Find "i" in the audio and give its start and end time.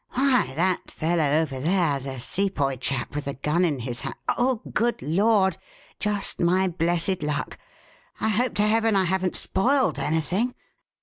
8.19-8.29, 8.95-9.03